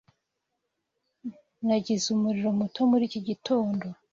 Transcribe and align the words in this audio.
Nagize 1.65 2.05
umuriro 2.15 2.49
muto 2.59 2.79
muri 2.89 3.03
iki 3.09 3.21
gitondo. 3.27 3.85